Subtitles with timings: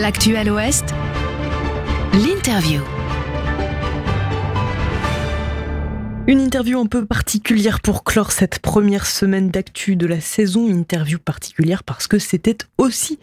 [0.00, 0.84] L'actuel Ouest,
[2.12, 2.82] l'interview.
[6.26, 10.68] Une interview un peu particulière pour clore cette première semaine d'actu de la saison.
[10.68, 13.18] Interview particulière parce que c'était aussi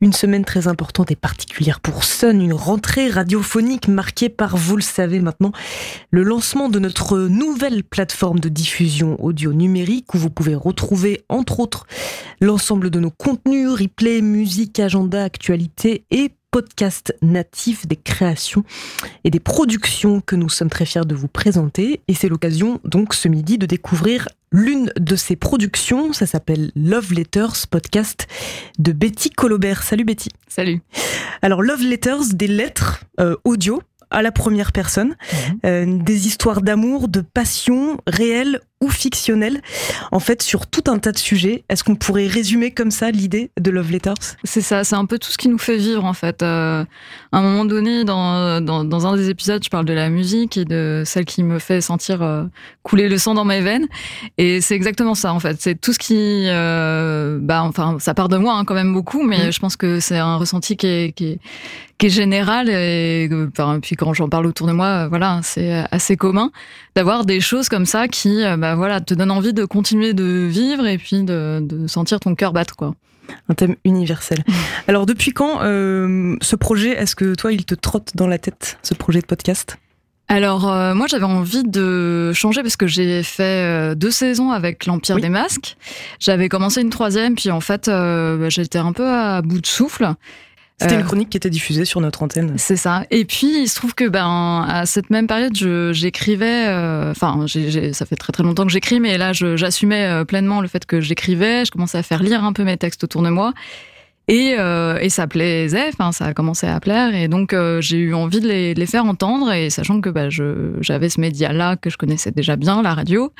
[0.00, 4.82] une semaine très importante et particulière pour Sun, une rentrée radiophonique marquée par, vous le
[4.82, 5.52] savez maintenant,
[6.10, 11.60] le lancement de notre nouvelle plateforme de diffusion audio numérique où vous pouvez retrouver, entre
[11.60, 11.86] autres,
[12.40, 18.64] l'ensemble de nos contenus, replay, musique, agenda, actualité et podcast natif des créations
[19.24, 22.00] et des productions que nous sommes très fiers de vous présenter.
[22.08, 26.12] Et c'est l'occasion donc ce midi de découvrir l'une de ces productions.
[26.12, 28.26] Ça s'appelle Love Letters, podcast
[28.78, 29.82] de Betty Colobert.
[29.82, 30.30] Salut Betty.
[30.48, 30.80] Salut.
[31.42, 35.58] Alors Love Letters, des lettres euh, audio à la première personne, mhm.
[35.64, 39.60] euh, des histoires d'amour, de passion réelles ou fictionnelles,
[40.10, 41.64] en fait sur tout un tas de sujets.
[41.68, 44.14] Est-ce qu'on pourrait résumer comme ça l'idée de Love Letters?
[44.44, 46.42] C'est ça, c'est un peu tout ce qui nous fait vivre en fait.
[46.42, 46.84] Euh,
[47.32, 50.56] à un moment donné, dans, dans, dans, un des épisodes, je parle de la musique
[50.56, 52.44] et de celle qui me fait sentir euh,
[52.82, 53.86] couler le sang dans mes veines.
[54.38, 55.60] Et c'est exactement ça en fait.
[55.60, 59.22] C'est tout ce qui, euh, bah enfin, ça part de moi hein, quand même beaucoup,
[59.22, 59.52] mais mhm.
[59.52, 61.38] je pense que c'est un ressenti qui est, qui est,
[61.98, 63.28] qui est général et
[63.82, 66.50] puis quand j'en parle autour de moi, voilà, c'est assez commun
[66.96, 70.86] d'avoir des choses comme ça qui, bah, voilà, te donne envie de continuer de vivre
[70.86, 72.94] et puis de, sentir ton cœur battre, quoi.
[73.48, 74.38] Un thème universel.
[74.88, 78.78] Alors, depuis quand euh, ce projet, est-ce que toi, il te trotte dans la tête,
[78.82, 79.76] ce projet de podcast?
[80.32, 84.86] Alors euh, moi j'avais envie de changer parce que j'ai fait euh, deux saisons avec
[84.86, 85.76] l'Empire des Masques.
[86.20, 90.14] J'avais commencé une troisième puis en fait bah, j'étais un peu à bout de souffle
[90.80, 92.54] c'était une euh, chronique qui était diffusée sur notre antenne.
[92.56, 93.04] C'est ça.
[93.10, 95.54] Et puis il se trouve que ben à cette même période,
[95.92, 96.68] j'écrivais.
[96.68, 97.46] Euh, enfin,
[97.92, 101.00] ça fait très très longtemps que j'écris, mais là, j'assumais euh, pleinement le fait que
[101.00, 101.64] j'écrivais.
[101.64, 103.52] Je commençais à faire lire un peu mes textes autour de moi.
[104.28, 108.38] Et, et ça plaisait, enfin ça a commencé à plaire, et donc j'ai eu envie
[108.38, 111.96] de les, de les, faire entendre, et sachant que bah, j'avais ce média-là que je
[111.96, 113.32] connaissais déjà bien, la radio,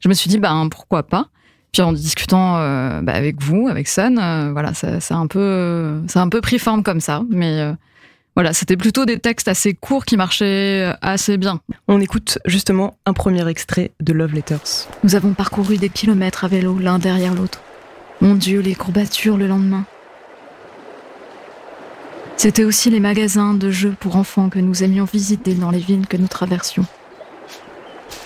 [0.00, 1.28] je me suis dit ben pourquoi pas?
[1.74, 5.26] Puis en discutant euh, bah, avec vous, avec Sun, euh, voilà, ça, ça, a un
[5.26, 7.24] peu, ça a un peu pris forme comme ça.
[7.30, 7.72] Mais euh,
[8.36, 11.60] voilà, c'était plutôt des textes assez courts qui marchaient assez bien.
[11.88, 14.86] On écoute justement un premier extrait de Love Letters.
[15.02, 17.60] Nous avons parcouru des kilomètres à vélo l'un derrière l'autre.
[18.20, 19.84] Mon Dieu, les courbatures le lendemain.
[22.36, 26.06] C'était aussi les magasins de jeux pour enfants que nous aimions visiter dans les villes
[26.06, 26.86] que nous traversions.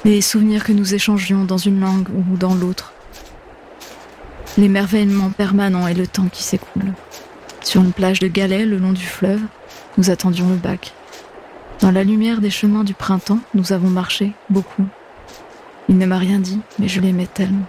[0.04, 2.92] Les souvenirs que nous échangions dans une langue ou dans l'autre
[4.58, 6.92] l'émerveillement permanent et le temps qui s'écoule.
[7.62, 9.40] Sur une plage de galets le long du fleuve,
[9.96, 10.92] nous attendions le bac.
[11.80, 14.86] Dans la lumière des chemins du printemps, nous avons marché beaucoup.
[15.88, 17.66] Il ne m'a rien dit, mais je l'aimais tellement.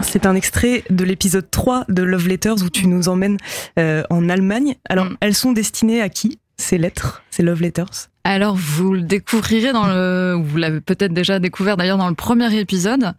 [0.00, 3.36] C'est un extrait de l'épisode 3 de Love Letters où tu nous emmènes
[3.78, 4.76] euh, en Allemagne.
[4.88, 5.16] Alors, mm.
[5.20, 6.38] elles sont destinées à qui?
[6.56, 11.38] Ces lettres, ces love letters alors, vous le découvrirez dans le, vous l'avez peut-être déjà
[11.38, 13.12] découvert d'ailleurs dans le premier épisode.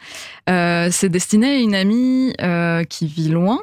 [0.50, 3.59] Euh, c'est destiné à une amie euh, qui vit loin.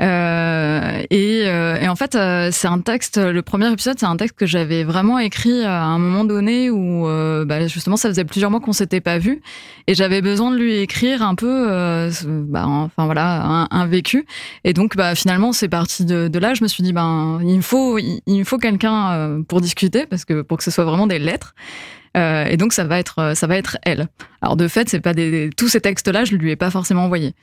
[0.00, 3.18] Euh, et, euh, et, en fait, euh, c'est un texte.
[3.18, 7.06] Le premier épisode, c'est un texte que j'avais vraiment écrit à un moment donné où,
[7.06, 9.42] euh, bah, justement, ça faisait plusieurs mois qu'on s'était pas vu,
[9.86, 14.26] et j'avais besoin de lui écrire un peu, bah, enfin voilà, un, vécu.
[14.64, 16.54] Et donc, bah, finalement, c'est parti de, là.
[16.54, 20.42] Je me suis dit, ben, il me faut, il, faut quelqu'un pour discuter, parce que
[20.42, 21.54] pour que ce soit vraiment des lettres.
[22.16, 24.08] Euh, et donc ça va être ça va être elle.
[24.42, 27.34] Alors de fait, c'est pas des, tous ces textes-là, je lui ai pas forcément envoyé.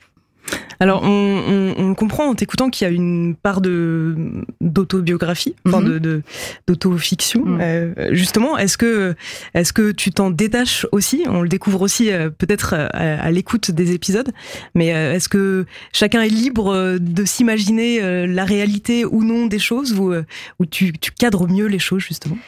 [0.80, 4.14] Alors, on, comprend en t'écoutant qu'il y a une part de
[4.60, 5.98] d'autobiographie, enfin mhm.
[5.98, 6.22] de
[6.66, 7.44] d'autofiction.
[7.44, 7.58] Mhm.
[7.60, 9.16] Euh, justement, est-ce que
[9.54, 11.24] est-ce que tu t'en détaches aussi?
[11.26, 14.30] On le découvre aussi euh, peut-être euh, à, l'écoute des épisodes,
[14.74, 20.14] mais est-ce que chacun est libre de s'imaginer la réalité ou non des choses, ou,
[20.58, 22.38] ou tu, tu cadres mieux les choses justement?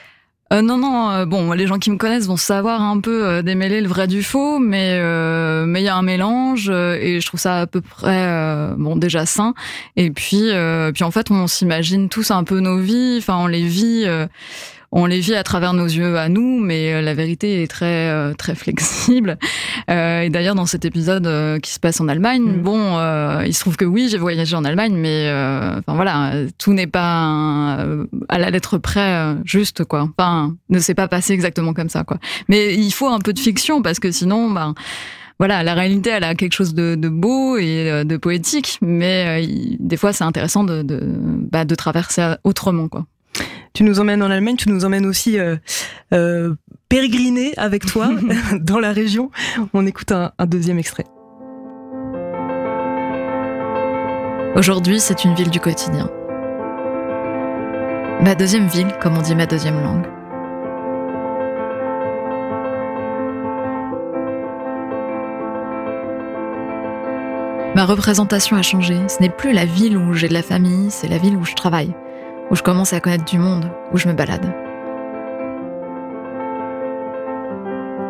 [0.53, 1.11] Euh, non, non.
[1.11, 4.09] Euh, bon, les gens qui me connaissent vont savoir un peu euh, démêler le vrai
[4.09, 7.66] du faux, mais euh, mais il y a un mélange et je trouve ça à
[7.66, 9.55] peu près bon déjà sain.
[9.97, 10.50] Et puis
[10.94, 13.16] puis en fait, on s'imagine tous un peu nos vies.
[13.19, 14.07] Enfin, on les vit
[14.92, 18.09] on les vit à travers nos yeux à nous, mais euh, la vérité est très
[18.10, 19.39] euh, très flexible.
[19.89, 21.28] Euh, et d'ailleurs, dans cet épisode
[21.63, 22.63] qui se passe en Allemagne, mm.
[22.63, 22.98] bon,
[23.45, 25.28] il se trouve que oui, j'ai voyagé en Allemagne, mais
[25.78, 27.84] enfin voilà, tout n'est pas
[28.28, 30.09] à la lettre près juste quoi.
[30.16, 32.19] Enfin, ne s'est pas passé exactement comme ça quoi.
[32.48, 34.75] Mais il faut un peu de fiction parce que sinon, ben
[35.39, 39.45] voilà, la réalité, elle a quelque chose de, beau et de poétique, mais
[39.81, 43.07] des fois, c'est intéressant de, de, bah, de traverser autrement, quoi.
[43.72, 45.57] Tu nous emmènes en Allemagne, tu nous emmènes aussi euh,
[46.13, 46.55] euh,
[46.89, 48.11] pérégriner avec toi
[48.61, 49.31] dans la région.
[49.72, 51.07] On écoute un, un deuxième extrait.
[54.57, 56.11] Aujourd'hui, c'est une ville du quotidien.
[58.22, 60.07] Ma deuxième ville, comme on dit ma deuxième langue.
[67.77, 68.97] Ma représentation a changé.
[69.09, 71.55] Ce n'est plus la ville où j'ai de la famille, c'est la ville où je
[71.55, 71.95] travaille,
[72.50, 74.52] où je commence à connaître du monde, où je me balade.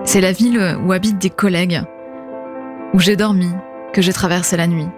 [0.04, 1.82] C'est la ville où habitent des collègues,
[2.94, 3.50] où j'ai dormi,
[3.92, 4.88] que j'ai traversé la nuit.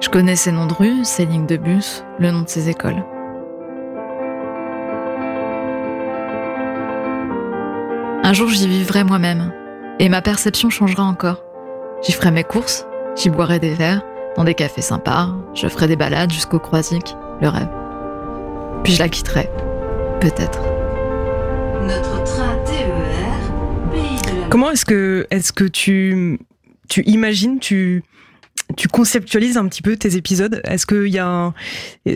[0.00, 3.02] Je connais ses noms de rues, ses lignes de bus, le nom de ses écoles.
[8.22, 9.52] Un jour, j'y vivrai moi-même,
[9.98, 11.42] et ma perception changera encore.
[12.02, 12.86] J'y ferai mes courses,
[13.16, 14.02] j'y boirai des verres,
[14.36, 17.75] dans des cafés sympas, je ferai des balades jusqu'au Croisic, le rêve.
[18.84, 19.50] Puis je la quitterai,
[20.20, 20.60] peut-être.
[21.82, 26.38] Notre train TER, Comment est-ce que, est-ce que tu,
[26.88, 28.02] tu imagines, tu,
[28.76, 30.60] tu conceptualises un petit peu tes épisodes?
[30.64, 31.52] Est-ce que y a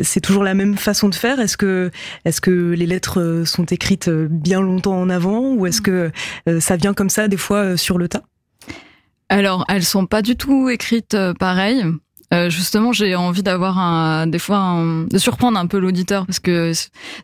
[0.02, 1.40] c'est toujours la même façon de faire?
[1.40, 1.90] Est-ce que
[2.24, 5.52] est-ce que les lettres euh, sont écrites euh, bien longtemps en avant?
[5.54, 6.10] Ou est-ce que
[6.48, 8.22] euh, ça vient comme ça des fois sur le tas?
[9.28, 11.84] Alors, elles sont pas du tout écrites pareil.
[12.48, 16.72] Justement, j'ai envie d'avoir un, des fois de surprendre un peu l'auditeur parce que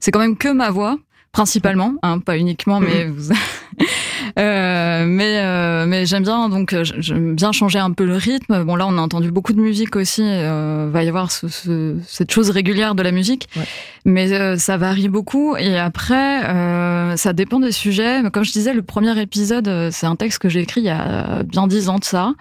[0.00, 0.98] c'est quand même que ma voix
[1.36, 3.30] principalement, hein, pas uniquement, mais vous...
[4.38, 8.64] euh, mais euh, mais j'aime bien donc euh, j'aime bien changer un peu le rythme.
[8.64, 10.22] Bon là, on a entendu beaucoup de musique aussi.
[10.24, 13.66] Euh, va y avoir ce, ce, cette chose régulière de la musique, ouais.
[14.06, 15.56] mais euh, ça varie beaucoup.
[15.58, 16.40] Et après,
[17.18, 18.22] ça dépend des sujets.
[18.32, 21.42] Comme je disais, le premier épisode, c'est un texte que j'ai écrit il y a
[21.42, 22.32] bien dix ans de ça.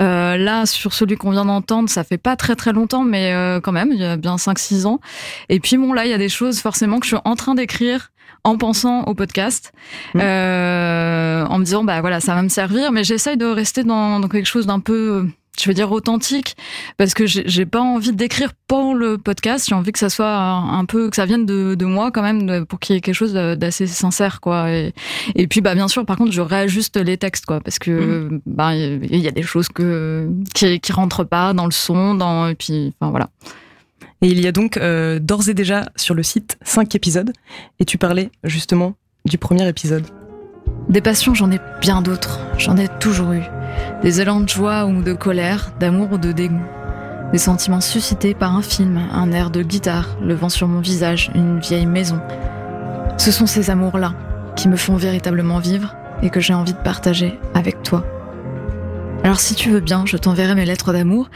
[0.00, 3.60] Euh, là, sur celui qu'on vient d'entendre, ça fait pas très très longtemps, mais euh,
[3.60, 5.00] quand même, il y a bien 5-6 ans.
[5.48, 7.54] Et puis bon, là, il y a des choses forcément que je suis en train
[7.54, 8.10] d'écrire
[8.44, 9.72] en pensant au podcast,
[10.14, 10.20] mmh.
[10.22, 14.20] euh, en me disant bah voilà ça va me servir, mais j'essaye de rester dans,
[14.20, 15.26] dans quelque chose d'un peu
[15.60, 16.56] je veux dire authentique
[16.96, 20.84] parce que j'ai pas envie d'écrire pour le podcast j'ai envie que ça soit un,
[20.84, 23.32] peu que ça vienne de, de moi quand même pour qu'il y ait quelque chose
[23.32, 24.92] d'assez sincère quoi et,
[25.34, 27.90] et, puis bah bien sûr par contre je réajuste les textes quoi parce que
[28.28, 28.40] mmh.
[28.46, 32.48] bah il y a des choses que qui, qui rentrent pas dans le son dans
[32.48, 33.30] et puis enfin voilà
[34.22, 37.32] et il y a donc euh, d'ores et déjà sur le site cinq épisodes.
[37.78, 40.06] Et tu parlais justement du premier épisode.
[40.88, 42.40] Des passions, j'en ai bien d'autres.
[42.58, 43.42] J'en ai toujours eu.
[44.02, 46.62] Des élans de joie ou de colère, d'amour ou de dégoût.
[47.32, 51.30] Des sentiments suscités par un film, un air de guitare, le vent sur mon visage,
[51.34, 52.20] une vieille maison.
[53.18, 54.14] Ce sont ces amours-là
[54.56, 58.04] qui me font véritablement vivre et que j'ai envie de partager avec toi.
[59.24, 61.30] Alors si tu veux bien, je t'enverrai mes lettres d'amour,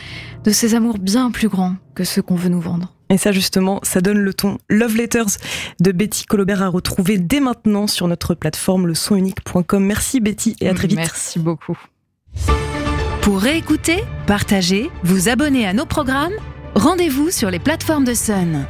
[0.45, 2.95] de ces amours bien plus grands que ceux qu'on veut nous vendre.
[3.11, 5.39] Et ça justement, ça donne le ton Love Letters
[5.81, 9.85] de Betty Colobert à retrouver dès maintenant sur notre plateforme lesonunique.com.
[9.85, 10.99] Merci Betty et à très vite.
[10.99, 11.77] Merci beaucoup.
[13.23, 16.33] Pour réécouter, partager, vous abonner à nos programmes,
[16.75, 18.67] rendez-vous sur les plateformes de Sun.